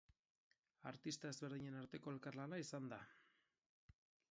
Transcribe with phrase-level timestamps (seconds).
[0.91, 3.01] Artista ezberdinen arteko elkarlana izan da.